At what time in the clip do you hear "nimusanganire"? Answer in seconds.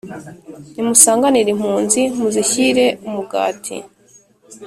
0.73-1.49